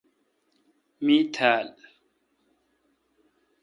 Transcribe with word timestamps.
می 1.05 1.17
تھال 1.33 1.67